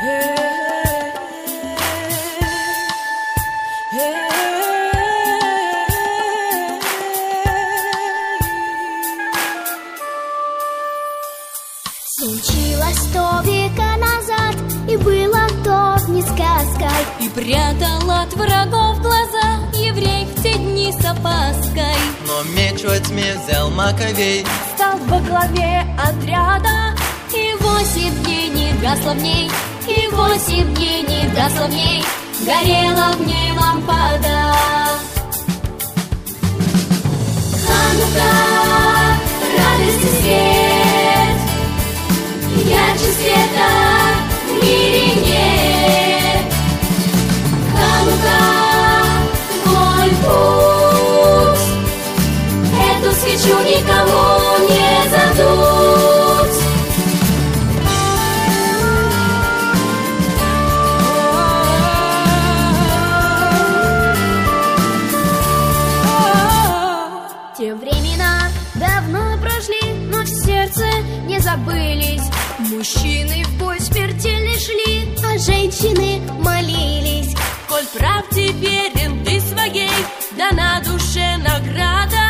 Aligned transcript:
Случилось 0.00 0.14
сто 13.10 13.42
назад 13.98 14.54
И 14.88 14.96
было 14.96 15.48
то 15.64 15.96
не 16.08 16.22
сказкой. 16.22 16.86
И 17.20 17.28
прятал 17.30 18.08
от 18.08 18.32
врагов 18.34 19.00
глаза 19.00 19.58
Еврей 19.74 20.26
в 20.26 20.42
те 20.44 20.54
дни 20.54 20.92
с 20.92 21.04
опаской. 21.04 21.96
Но 22.24 22.44
меч 22.54 22.84
во 22.84 23.00
тьме 23.00 23.34
взял 23.34 23.68
Маковей. 23.70 24.46
Стал 24.76 24.96
во 25.08 25.18
главе 25.18 25.84
отряда 25.98 26.97
восемь 27.68 28.24
дней 28.24 28.48
не 28.48 28.72
гасло 28.80 29.12
в 29.12 29.22
ней 29.22 29.50
И 29.86 30.08
восемь 30.08 30.74
дней 30.74 31.02
не 31.02 31.28
гасло 31.34 31.66
в 31.66 31.70
ней. 31.70 32.02
Горела 32.44 33.12
в 33.12 33.26
ней 33.26 33.52
лампада 33.52 33.97
забылись. 71.48 72.28
Мужчины 72.58 73.44
в 73.44 73.58
бой 73.58 73.80
смертельно 73.80 74.54
шли, 74.58 75.08
а 75.24 75.38
женщины 75.38 76.20
молились. 76.40 77.34
Коль 77.68 77.86
прав 77.96 78.24
теперь 78.30 78.92
ты 79.24 79.40
своей, 79.40 79.90
да 80.36 80.50
на 80.52 80.80
душе 80.80 81.36
награда. 81.38 82.26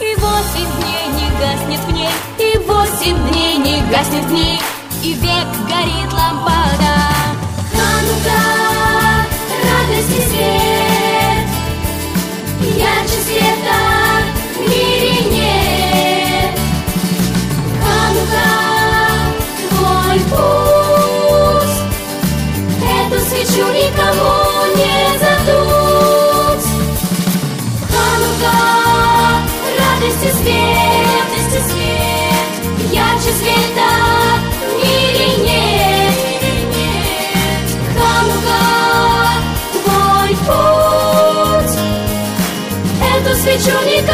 И 0.00 0.14
восемь 0.16 0.72
дней 0.78 1.06
не 1.18 1.28
гаснет 1.40 1.80
в 1.80 1.92
ней, 1.92 2.14
и 2.38 2.58
восемь 2.58 3.28
дней 3.28 3.56
не 3.58 3.80
гаснет 3.90 4.24
в 4.24 4.32
ней. 4.32 4.60
И 5.02 5.12
век 5.14 5.48
горит 5.68 6.12
лампада 6.12 6.91
свечу 23.44 23.66
никому 23.72 24.34
не 24.76 25.18
задуть. 25.18 26.66
Ханука, 27.90 28.56
радость 29.78 30.24
и 30.24 30.30
свет, 30.42 31.16
радость 31.16 31.56
и 31.56 31.62
свет 31.70 32.92
Ярче 32.92 33.32
света 33.32 33.90
в 34.60 34.84
мире 34.84 35.28
нет. 35.44 36.14
Ханука, 37.96 38.62
твой 39.72 40.30
путь. 40.46 41.76
Эту 43.16 43.34
свечу 43.40 43.76
никому 43.86 44.11